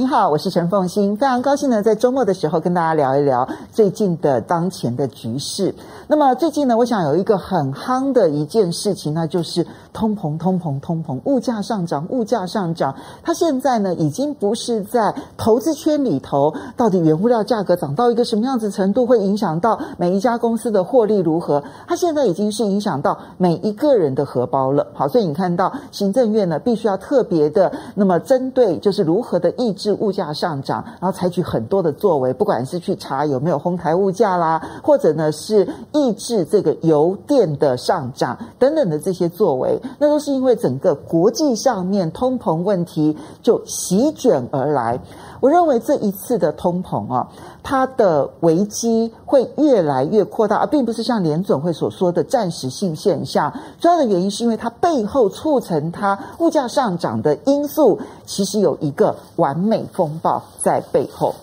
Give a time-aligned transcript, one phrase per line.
[0.00, 5.74] 你好，我是陈凤欣，非常高兴呢，在周末的时候跟大家聊一聊最近的当前的局势。
[6.08, 12.96] 那么最近呢，我想有一个很夯的一件事情，那就是通膨、通膨、通膨，物价上涨，物价上涨。
[13.22, 21.62] 它现在呢，已经不是在投资圈里头，到底原物料价格涨到一个什么样子程度，会影响到每一家公司的获利如何？
[21.86, 24.86] 它现在已经是影响到每一个人的荷包了。
[24.94, 29.89] 好，所以你看到行政院呢，必须要特别的，那么针对就是如何的抑制。
[29.92, 45.00] 物价上涨，然后采取很多的作为，不管是去查有没有哄抬物价啦，或者呢是抑制这个油电的上涨等等的这些作为，那都是因为整个国际上面通膨问题就席卷而来。
[45.40, 47.28] 我认为这一次的通膨啊，
[47.62, 53.52] 它的危机会越来越扩大，而并不是像联准会所说的暂时性现象。
[53.80, 61.34] 主要的原因是因为它背后促成它物价上涨的因素，其实有一个完美风暴在背后。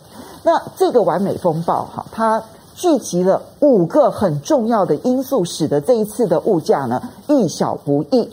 [0.44, 2.44] 那这个完美风暴哈，它
[2.76, 8.30] 聚集了五个很重要的因素，使得这一次的物价呢遇小不易。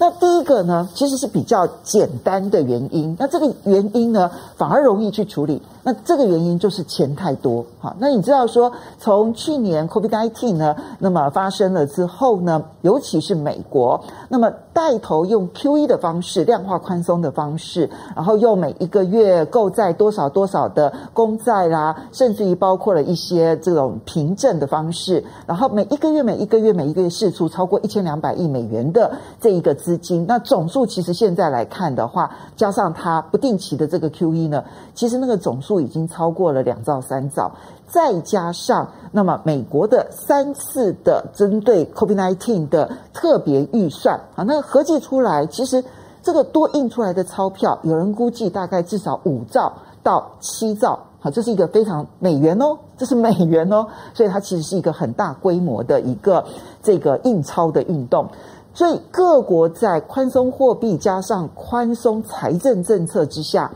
[0.00, 3.14] 那第一个呢，其实是比较简单的原因。
[3.18, 5.60] 那这个原因呢，反而容易去处理。
[5.82, 7.64] 那这个原因就是钱太多。
[7.78, 37.52] 好，那你知道说，从去年 COVID-19 呢，那么发生了之后呢，尤其是美国，那么带头用 QE 的方式，量化宽松的方式，然后又每一个月购债多少多少的公债啦，甚至于包括了一些这种凭证的方式，然后每一个月每一个月每一个月释出超过一千两百亿美元的这一个资金，那总数其实现在来看的话，加上它不定期的这个 QE 呢，其实那个总数已经超过了两兆三兆，
[37.86, 45.84] 再加上那么美国的三次的针对 COVID-19 的特别预算啊，那合计出来，其实
[46.22, 49.70] 这个多印出来的钞票，有人估计大概至少五兆
[50.02, 56.42] 到七兆，好，这是一个非常美元哦，这是美元哦，所以它其实是一个很大规模的一个
[56.82, 58.26] 这个印钞的运动。
[58.72, 63.68] 所以各国在宽松货币加上宽松财政政策之下，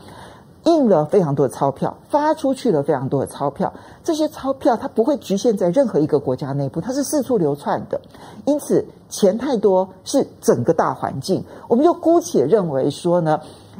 [0.65, 3.71] 印了非常多的钞票，发出去了非常多的钞票。
[4.03, 7.99] 这些钞票它不会局限在任何一个国家内部，它是四处流窜的。
[8.45, 11.43] 因此，钱太多是整个大环境。
[11.67, 13.39] 我们就姑且认为说呢，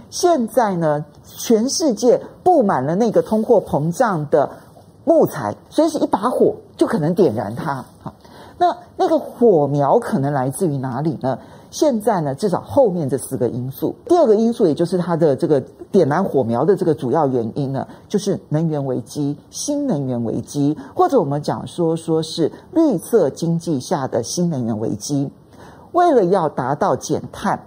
[0.09, 4.49] 现在呢，全世界布满了那个通货膨胀的
[5.03, 7.83] 木材，所以是一把火就可能点燃它。
[8.01, 8.13] 好。
[8.57, 11.37] 那那个火苗可能来自于哪里呢？
[11.75, 13.93] 现在呢，至少后面这四个因素。
[14.05, 15.59] 第二个因素，也就是它的这个
[15.91, 25.29] 点燃火苗的这个主要原因呢，就是能源危机、新能源危机，或者我们讲说说是绿色经济下的新能源危机。
[25.91, 27.59] 为了要达到减碳，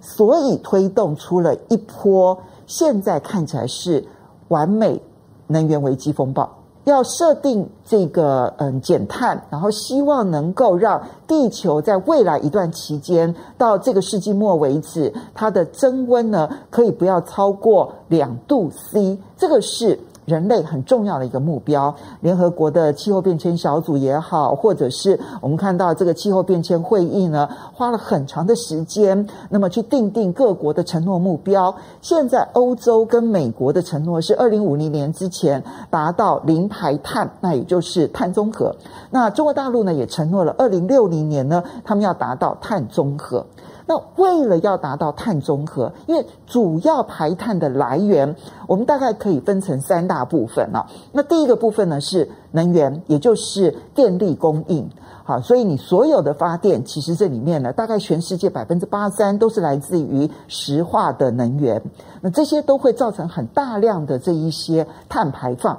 [0.00, 2.38] 所以推动出了一波，
[2.68, 4.06] 现在看起来是
[4.46, 5.02] 完美
[5.48, 6.61] 能源危机风暴。
[6.84, 19.98] 要设定这个嗯减碳，然后希望能够让地球在未来一段期间到这个世纪末为止，它的增温呢可以不要超过两度 C，这个是。
[20.24, 31.74] 人类很重要的一个目标，联合国的气候变迁小组也好，或者是我们看到这个气候变迁会议呢，花了很长的时间，那么去定定各国的承诺目标。
[32.00, 38.74] 现在欧洲跟美国的承诺是二零五零年之前达到零排碳，那也就是碳中和。
[39.10, 43.44] 那中国大陆呢，也承诺了二零六零年呢，他们要达到碳中和。
[43.92, 48.34] 那为了要达到碳中和，因为主要排碳的来源，
[48.66, 50.86] 我们大概可以分成三大部分啊。
[51.12, 54.88] 那第一个部分呢是能源，也就是电力供应。
[55.24, 61.82] 好，所以你所有的发电，其实这里面呢，大概全世界百分之八十三都是来自于石化的能源。
[62.22, 65.78] 那这些都会造成很大量的这一些碳排放。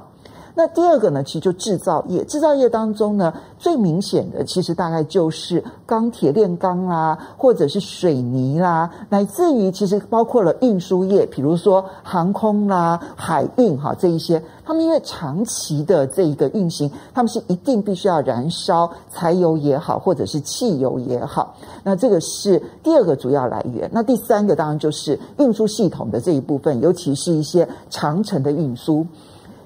[0.55, 23.89] 那第二个呢，其实就制造业，制造业当中呢，最明显的其实大概就是钢铁炼钢啦，或者是水泥啦，乃至于其实包括了运输业，比如说航空啦、海运哈这一些，他们因为长期的这一个运行，他们是一定必须要燃烧柴油也好，或者是汽油也好，那这个是第二个主要来源。
[23.91, 29.03] 那第三个当然就是运输系统的这一部分，尤其是一些长程的运输。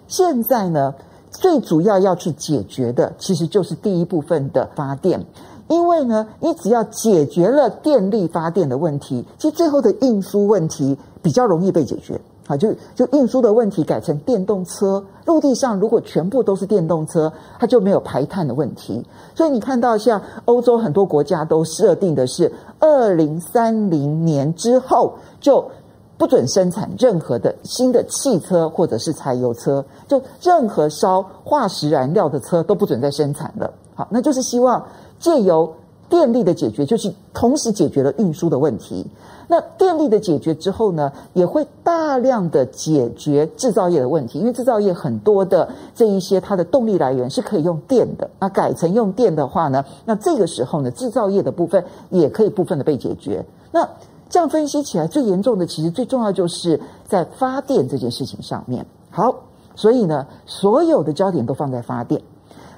[0.08, 0.94] 现在呢，
[1.32, 5.26] 最主要要去解决的，其实就是第一部分的发电，
[5.68, 12.20] 因为呢，你只要解决了电力发电的问题，其实最后的运输问题比较容易被解决。
[12.48, 19.06] 啊，就就运输的问题改成电动车，陆地上如果全部都是电动车，它就没有排碳的问题。
[19.36, 22.50] 所以你看到像欧洲很多国家都设定的是
[22.80, 25.70] 二零三零年之后就
[26.18, 33.72] 不准生产任何的新的汽车或者是柴油车，就任何烧化石燃料的车都不准再生产了。
[33.94, 34.86] 好，那就是希望
[35.20, 35.74] 借由
[36.10, 39.06] 电力的解决，就是同时解决了运输的问题。
[39.50, 48.30] 那电力的解决之后呢，也会大量的解决制造业的问题，因为制造业很多的这一些它的动力来源是可以用电的。
[48.40, 53.46] 那改成用电的话呢，那这个时候呢，制造业的部分也可以部分的被解决。
[53.72, 53.88] 那
[54.30, 58.86] 这样分析起来，最严重的其实最重要就是在发电这件事情上面。
[59.10, 59.34] 好，
[59.76, 62.22] 所以呢，所有的焦点都放在发电。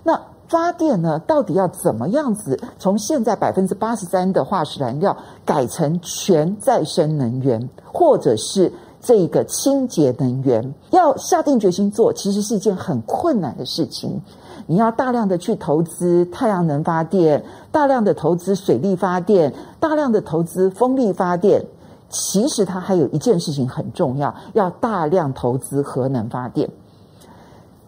[0.04, 2.60] 那发电呢，到底要怎么样子？
[2.80, 5.16] 从现在百分之八十三的化石燃料
[5.46, 14.22] 改成全再生能源，或者是这个清洁能源，要下定决心做，其实是一件很困难的事情。
[14.68, 21.66] 你要大量的去投资太阳能发电，大量的投资水力发电，大量的投资风力发电。
[22.10, 26.70] 其实它还有一件事情很重要，要大量投资核能发电。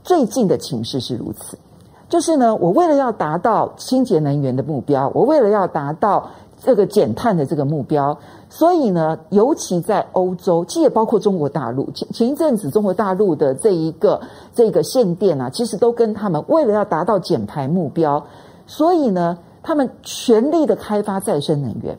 [0.04, 1.58] 最近的情势是如此。
[2.08, 6.30] 就是呢，我为了要达到清洁能源的目标，我为了要达到
[6.63, 8.16] 这个减碳的这个目标，
[8.48, 14.22] 所以呢，尤其在欧洲，其实也包括中国大陆，前前一阵子中国大陆的这一个
[14.54, 18.24] 这个限电啊，其实都跟他们为了要达到减排目标，
[18.68, 21.98] 所以呢，他们全力的开发再生能源，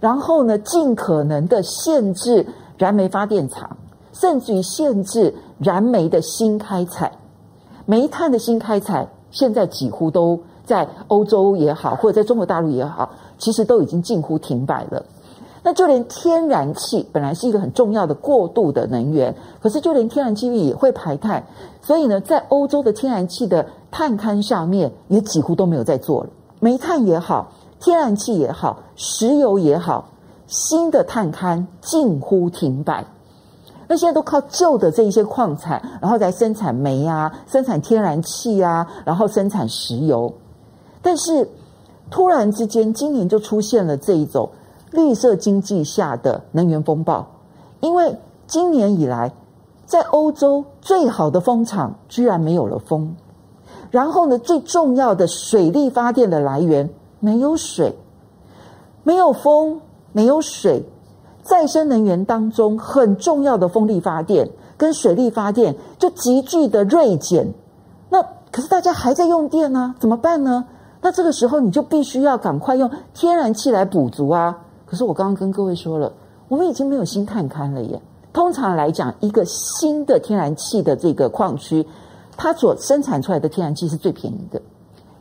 [0.00, 2.46] 然后呢，尽可能的限制
[2.78, 3.76] 燃煤发电厂，
[4.14, 7.12] 甚至于限制燃煤的新开采，
[7.84, 9.08] 煤炭的新开采。
[9.30, 15.04] 现在几乎都在欧洲也好，或者在中国大陆也好，其实都已经近乎停摆了。
[15.62, 21.44] 那就连天然气本来是一个很重要的过渡的能源，可是就连天然气也会排碳，
[21.82, 26.30] 所以呢，在欧洲的天然气的探勘上面也几乎都没有在做了。
[26.60, 30.08] 煤炭也好，天然气也好，石油也好，
[30.46, 33.04] 新的探勘近乎停摆。
[33.88, 40.32] 那现在都靠旧的这一些矿产，然后来生产煤啊，生产天然气啊，然后生产石油。
[41.02, 41.48] 但是
[42.10, 44.50] 突然之间，今年就出现了这一种
[44.90, 47.26] 绿色经济下的能源风暴，
[47.80, 48.16] 因为
[48.46, 49.32] 今年以来，
[49.84, 53.14] 在欧洲最好的风场居然没有了风，
[53.90, 56.88] 然后呢，最重要的水力发电的来源
[57.20, 57.94] 没有水，
[59.02, 59.80] 没有风，
[60.12, 60.84] 没有水。
[61.42, 67.54] 再生能源当中很重要的风力发电跟水力发电就急剧的锐减，
[68.10, 70.66] 那可是大家还在用电呢，怎么办呢？
[71.08, 74.54] 那这个时候你就必须要赶快用天然气来补足啊。
[74.84, 76.12] 可是我刚刚跟各位说了，
[76.48, 77.98] 我们已经没有新探勘了耶。
[78.30, 81.82] 通常来讲，一个新的天然气的这个矿区，
[82.36, 84.60] 它所生产出来的天然气是最便宜的，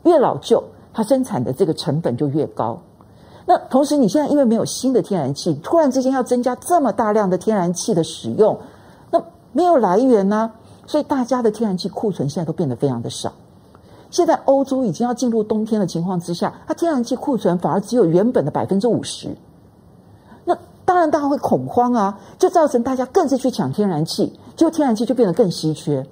[0.03, 0.61] 越老旧，
[0.93, 2.77] 它生产的这个成本就越高。
[3.45, 8.59] 那同时，你现在因为没有新的天然气，突然之间要增加这么大量的天然气的使用，
[9.09, 9.23] 那
[9.53, 10.51] 没有来源呢？
[10.85, 13.31] 所以大家的天然气库存现在都变得非常的少。
[14.17, 19.29] 现在欧洲已经要进入冬天的情况之下，它天然气库存反而只有原本的百分之五十。
[20.43, 26.03] 那当然大家会恐慌啊，就造成大家更是去抢天然气，结果天然气就变得更稀缺。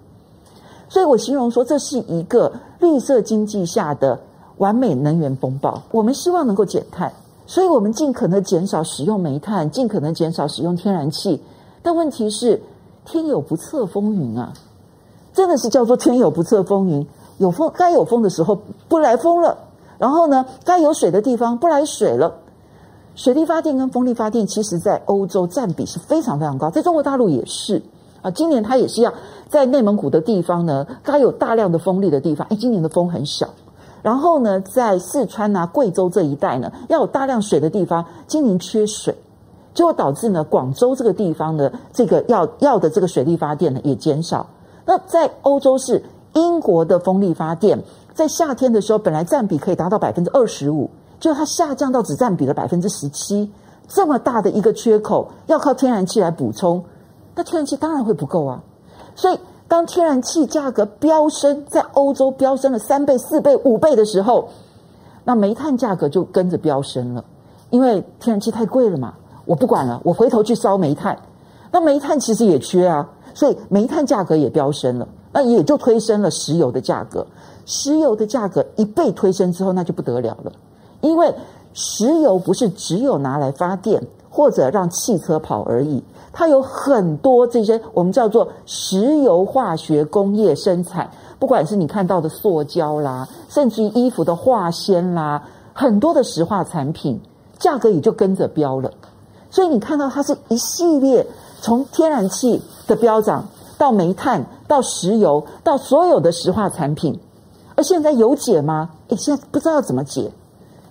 [0.88, 4.20] 所以我形容说，这是一个绿色经济下的
[4.58, 5.82] 完美能源风暴。
[5.90, 7.12] 我们希望能够减碳。
[7.48, 11.42] 所以我们尽可能减少使用煤炭，尽可能减少使用天然气。
[11.82, 12.62] 但问题是，
[13.04, 14.54] 天有不测风云啊！
[15.34, 17.08] 真的是叫做天有不测风云。
[17.38, 19.58] 有风该有风的时候不来风了，
[19.98, 22.34] 然后呢，该有水的地方不来水了。
[23.16, 27.82] 水力发电跟风力发电，其实在欧洲占比是非常非常高，在中国大陆也是
[28.22, 28.30] 啊。
[28.32, 29.14] 今年它也是要
[29.50, 33.48] 在内蒙古的地方呢，该有大量的风力的地方，哎，今年的风很小。
[34.02, 39.16] 然后呢，在四川啊、贵州这一带呢，要有大量水的地方，今年缺水，
[39.74, 44.46] 就会导致呢，广州这个地方的这个要要的这个水力发电呢也减少。
[44.86, 46.04] 那在欧洲是
[46.36, 50.90] 英国的风力发电，在夏天的时候本来占比可以达到百分之二十五，
[51.20, 53.52] 就它下降到只占比了百分之十七，
[53.88, 56.84] 这么大的一个缺口，要靠天然气来补充，
[57.36, 58.62] 那天然气当然会不够啊，
[59.16, 59.40] 所以。
[59.68, 64.48] 当天然气价格飙升，在欧洲飙升了三倍、四倍、五倍的时候，
[65.24, 67.26] 那煤炭价格就跟着飙升了，
[67.72, 69.16] 因为天然气太贵了嘛。
[69.46, 71.18] 我不管了，我回头去烧煤炭，
[71.72, 77.28] 那煤炭其实也缺啊，所以煤炭价格也飙升了，那也就推升了石油的价格。
[77.66, 80.52] 石油的价格一被推升之后，那就不得了了，
[81.02, 81.36] 因为
[81.74, 86.02] 石油不是只有拿来发电或者让汽车跑而已。
[86.32, 97.20] 它有很多这些我们叫做石油化学工业生产，不管是你看到的塑胶啦，甚至于衣服的化纤啦，很多的石化产品
[97.60, 98.90] 价格也就跟着飙了。
[99.50, 101.26] 所以你看到它是一系列
[101.62, 103.44] 从天然气的飙涨
[103.78, 107.20] 到煤炭到石油到所有的石化产品，
[107.76, 108.92] 而现在有解吗？
[109.10, 110.32] 诶，现在不知道怎么解，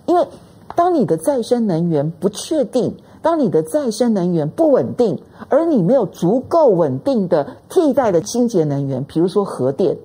[0.05, 0.27] 因为
[0.75, 2.95] 当你的再生能源不确定。
[3.21, 9.97] 当你的再生能源不稳定，而你没有足够稳定的替代的清洁能源，比如说核电，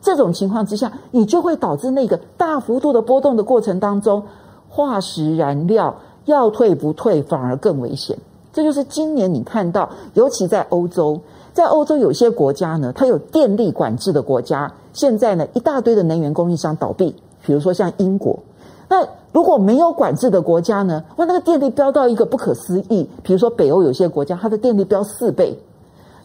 [0.00, 4.22] 这种情况之下，你就会导致那个大幅度的波动的过程当中，
[4.70, 8.16] 化石燃料要退不退，反而更危险。
[8.50, 11.20] 这就是今年你看到，尤其在欧洲，
[11.54, 17.14] 在欧洲有些国家呢，它有电力管制的国家，现在呢一大堆的能源供应商倒闭，
[17.46, 18.40] 比如说像英国。
[18.88, 21.04] 那如果没有管制的国家呢？
[21.16, 23.08] 哇，那个电力飙到一个不可思议。
[23.22, 25.58] 比如说北欧有些国家，它的电力飙四倍。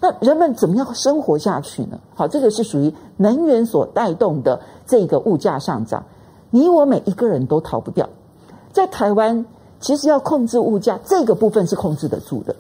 [0.02, 2.00] 那人们怎么样生活下去呢？
[2.16, 6.06] 好，这个是属于能源所带动的这个物价上涨，
[6.50, 8.10] 你我每一个人都逃不掉。
[8.74, 9.46] 在台湾，
[9.80, 12.56] 其实要控制物价，这个部分是控制得住的。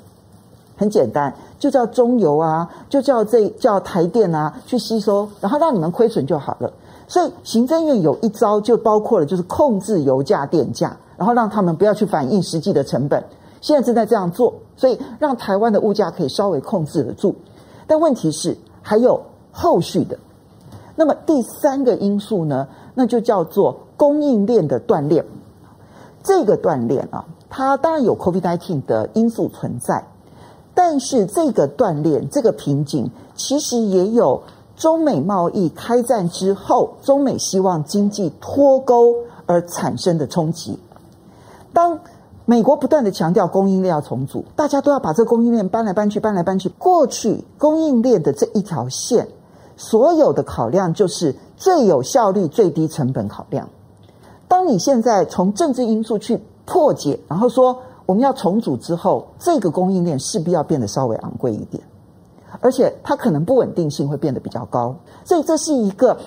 [0.79, 6.71] 很简单，就叫中油啊，就叫这叫台电啊去吸收，然后让你们亏损就好了。
[7.05, 13.21] 所以行政院有一招，就包括了就是控制油价电价，然后让他们不要去反映实际的成本。
[13.59, 17.35] 现在正在这样做，所以让台湾的物价可以稍微控制得住。
[17.85, 19.21] 但问题是还有
[19.51, 20.17] 后续的。
[20.95, 25.25] 那么第三个因素呢，那就叫做供应链的断裂。
[26.23, 30.05] 这个断裂啊，它当然有 COVID-19 的因素存在，
[30.81, 34.41] 但是这个锻炼、这个瓶颈，其实也有。
[34.77, 39.13] 中美贸易开战之后，中美希望经济脱钩
[39.45, 40.79] 而产生的冲击。
[41.73, 41.99] 当
[42.45, 46.69] 美国不断地强调供应链要重组，大家都要把这个供应链搬来搬去，搬来搬去。
[46.69, 49.27] 过去供应链的这一条线，
[49.75, 53.67] 所有的考量就是最有效率、最低成本考量。
[54.47, 61.83] 当你现在从政治因素去破解，然后说我们要重组之后，这个供应链势必要变得稍微昂贵一点。
[62.59, 66.17] 而且它可能不稳定性会变得比较高，所以这是一个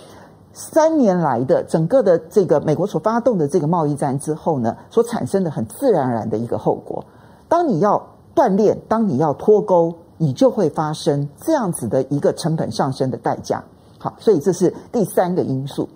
[0.52, 7.04] 三年来的整个的这个美国所发动的这个贸易战之后呢，所产生的很自然而然的一个后果。
[7.48, 8.00] 当你要
[8.32, 13.60] 锻炼，当你要脱钩，你就会发生这样子的一个成本上升的代价。
[13.98, 15.88] 好，所以这是第三个因素。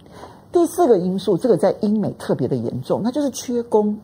[0.51, 3.97] 第四个因素，这个在英美特别的严重，那就是缺工。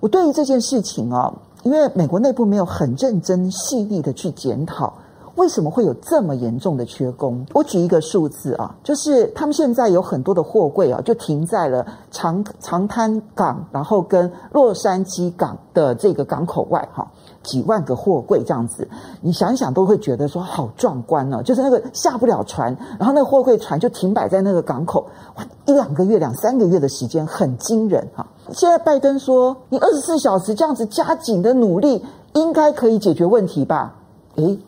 [0.00, 4.92] 我对于这件事情啊，因为美国内部没有很认真细腻的去检讨。
[5.36, 7.44] 为什么会有这么严重的缺工？
[7.54, 17.10] 我举一个数字啊，就是他们现在有很多的货柜啊，就停在了长长滩港，然后跟洛杉矶港的这个港口外，哈，
[17.42, 18.86] 几万个货柜这样子，
[19.20, 21.42] 你想想都会觉得说好壮观呢。
[21.42, 25.06] 就是那个下不了船，然后那个货柜船就停摆在那个港口，
[25.36, 28.26] 哇，一两个月、两三个月的时间，很惊人哈。
[28.52, 33.94] 现在拜登说，你二十四小时这样子加紧的努力，应该可以解决问题吧？
[34.36, 34.58] 诶。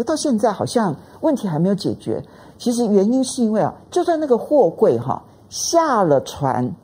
[0.00, 2.24] 可到现在好像问题还没有解决，
[2.56, 6.74] 其实原因是因为啊，就算那个货柜哈下了船，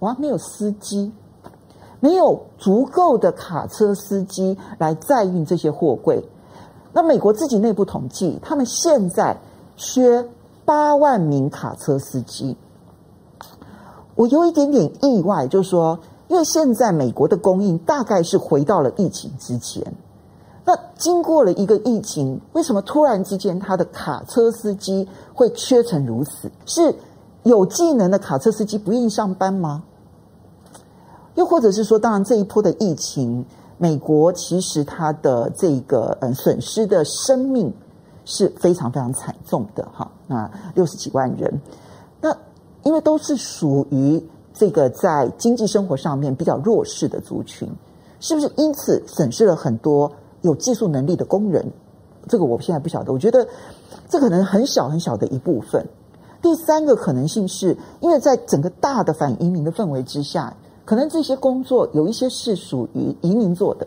[0.00, 1.12] 哇，没有司机，
[2.00, 6.28] 没有足够的卡车司机来载运这些货柜。
[6.92, 9.36] 那美国自己内部统计，他们现在
[9.76, 10.28] 缺
[10.64, 12.56] 八万名卡车司机。
[14.16, 19.94] 我有一点点意外，就是说，因为现在美国的供应大概是回到了疫情之前。
[20.66, 26.50] 那经过了一个疫情，为什么突然之间他的卡车司机会缺成如此？
[26.64, 26.94] 是
[27.42, 29.82] 有技能的卡车司机不愿意上班吗？
[31.34, 33.44] 又或者是说，当然这一波的疫情，
[33.76, 37.70] 美国其实它的这个嗯损失的生命
[38.24, 40.10] 是非常非常惨重的哈。
[40.26, 41.60] 那六十几万人，
[42.22, 42.34] 那
[42.84, 47.68] 因为都是属于这个在经济生活上面比较弱势的族群，
[48.20, 50.10] 是不是因此损失了很多？
[50.44, 51.72] 有技术能力的工人，
[52.28, 53.12] 这个我现在不晓得。
[53.12, 53.48] 我觉得
[54.08, 55.86] 这可能很小很小的一部分。
[56.42, 63.86] 第三个可能性是，因为在整个大的反移民的氛围之下，可能这些工作有一些是属于移民做的。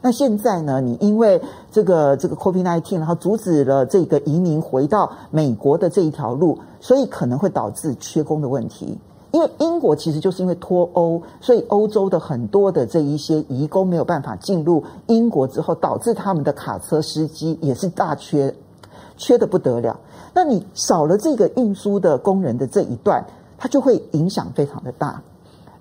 [0.00, 8.96] 那现在呢，你因为这个这个 COVID-19，然后阻止了这个移民回到美国的这一条路，所以可能会导致缺工的问题。
[9.32, 18.54] 因为英国其实就是因为脱欧，所以欧洲的很多的这一些移工没有办法进入英国之后，导致他们的卡车司机也是大缺，
[19.16, 19.98] 缺得不得了。
[20.34, 23.24] 那你少了这个运输的工人的这一段，
[23.56, 25.22] 它就会影响非常的大。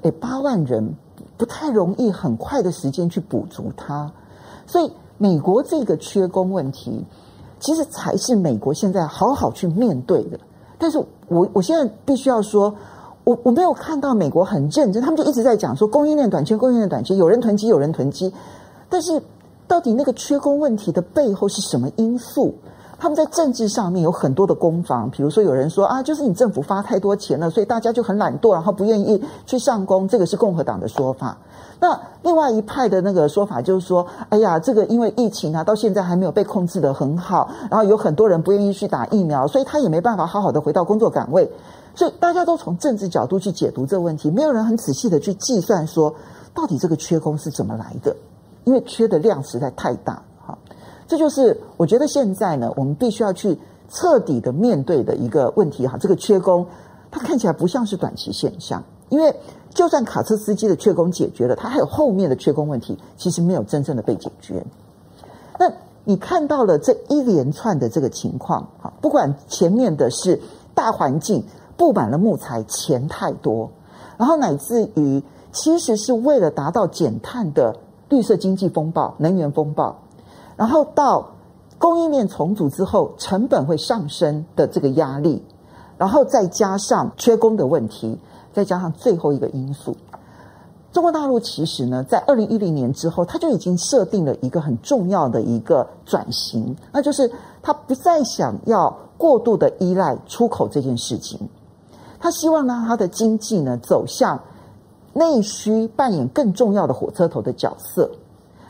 [0.02, 0.96] 诶，八万人
[1.38, 4.12] 不太容易很快的时间去补足它。
[4.66, 7.04] 所以，美国这个缺工问题，
[7.60, 10.40] 其实才是美国现在好好去面对的。
[10.78, 12.74] 但是我我现在必须要说，
[13.30, 18.34] 我我没有看到美国很认真，他们就一直在讲说供应链短缺，供应链短缺，有人囤积，有人囤积。
[18.90, 19.22] 但是，
[19.68, 22.56] 到底那个缺工问题的背后是什么因素？
[22.98, 31.38] 他们在政治上面有很多的攻防，比如说有人说啊，就是你政府发太多钱了，所以大家就很懒惰，然后不愿意去上工，这个是共和党的说法。
[31.80, 41.48] 那另外一派的那个说法就是说，哎呀，这个因为疫情啊，到现在还没有被控制得很好，然后有很多人不愿意去打疫苗，所以他也没办法好好的回到工作岗位。
[42.00, 46.16] 所以大家都从政治角度去解读这个问题，没有人很仔细的去计算说，
[46.54, 48.16] 到底这个缺工是怎么来的，
[48.64, 50.24] 因为缺的量实在太大。
[50.40, 50.58] 哈
[51.10, 55.98] 这就是我觉得现在呢，我们必须要去彻底的面对的一个问题哈。
[56.00, 56.66] 这个缺工，
[57.12, 59.36] 它看起来不像是短期现象，因为
[59.74, 64.66] 就算卡车司机的缺工解决了，它还有后面的缺工问题，其实没有真正的被解决。
[65.60, 65.70] 那
[66.06, 70.40] 你看到了这一连串的这个情况哈，不管前面的是
[70.74, 71.44] 大环境
[71.80, 73.72] 布满了木材，钱太多，
[74.18, 77.74] 然后乃至于其实是为了达到减碳的
[78.10, 79.96] 绿色经济风暴、能源风暴。
[80.58, 81.26] 然后到
[81.78, 85.42] 供应链重组之后，成本会上升的这个压力，
[85.98, 88.20] 然后再加上缺工的问题，
[88.52, 89.96] 再加上最后一个因素，
[90.92, 97.32] 中国大陆其实呢，在二零一零年之后，它就已经设定了一个很重要的一个转型，那就是
[97.62, 101.40] 它不再想要过度的依赖出口这件事情，
[102.20, 104.40] 他希望呢，他的经济呢走向
[105.14, 108.10] 内需扮演更重要的火车头的角色。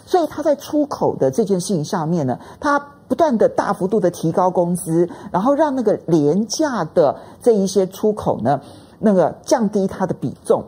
[0.05, 8.59] 所以他在出口的这件事情上面呢，他不断的大幅度的提高工资，然后让那个廉价的这一些出口呢，
[8.99, 10.63] 那个降低它的比重。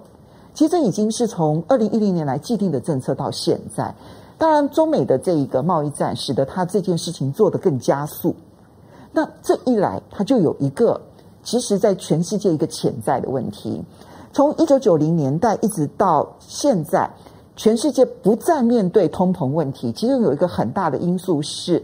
[0.53, 3.95] 其实已经是从二零一零年来既定的政策到现在。
[4.38, 8.35] 当然，中美的这一个贸易战使得他这件事情做得更加速。
[9.11, 11.00] 那这一来，他就有一个
[11.43, 13.83] 其实在全世界一个潜在的问题，
[14.33, 17.10] 从一九九零年代一直到现在。
[17.57, 21.84] 全世界不再面对通膨问题，其中有一个很大的因素是，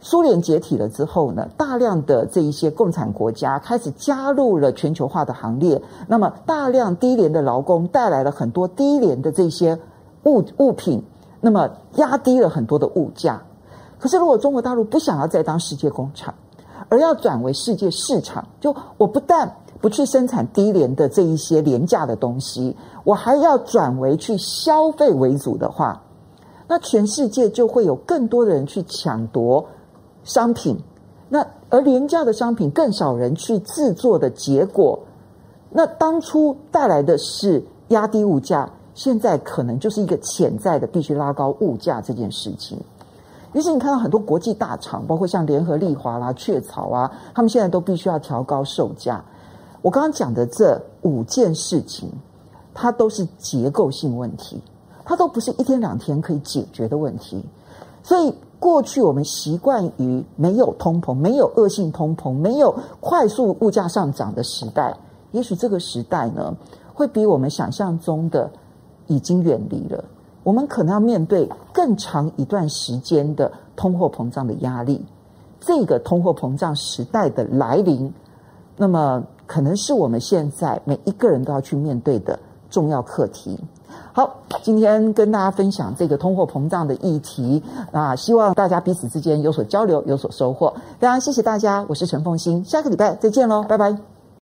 [0.00, 9.78] 苏联解体了之后呢，大量的这一些共产国家开始加入了全球化的行列，那么大量低廉的劳工带来了很多低廉的这些
[10.24, 11.04] 物物品，
[11.40, 13.40] 那么压低了很多的物价。
[13.98, 16.34] 可是如果中国大陆不想要再当世界工厂，
[16.94, 26.00] 而要转为世界市场，就我不但不去生产低廉的这一些廉价的东西，我还要转为去消费为主的话，
[26.68, 29.66] 那全世界就会有更多的人去抢夺
[30.22, 30.78] 商品，
[31.28, 34.96] 那而廉价的商品更少人去制作的结果，
[35.70, 42.78] 那当初带来的是压低物价，现在可能就是一个潜在的必须拉高物价这件事情。
[43.54, 49.24] 于是你看到很多国际大厂，包括像联合利华啦、雀巢啊，他们现在都必须要调高售价。
[49.80, 52.10] 我刚刚讲的这五件事情，
[52.74, 54.60] 它都是结构性问题，
[55.04, 57.44] 它都不是一天两天可以解决的问题。
[58.02, 64.96] 所以过去我们习惯于没有通膨、没有恶性通膨、没有快速物价上涨的时代，
[65.32, 66.56] 也许这个时代呢，
[66.92, 68.50] 会比我们想象中的
[69.06, 70.02] 已经远离了。
[70.42, 71.48] 我们可能要面对
[71.84, 75.04] 更长一段时间的通货膨胀的压力。
[75.60, 78.10] 这个通货膨胀时代的来临，
[78.78, 79.22] 那么。
[79.46, 82.38] 可能是我们现在每一个人都要去面对的
[82.70, 83.60] 重要课题。
[84.10, 90.72] 好，今天跟大家分享这个通货膨胀的议题啊，希望大家彼此之间有所交流，有所收获。
[90.98, 94.13] 非常谢谢大家，我是陈凤馨，下个礼拜再见喽，拜拜。